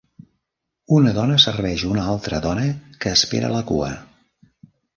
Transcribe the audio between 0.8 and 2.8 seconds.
Una dona serveix una altra dona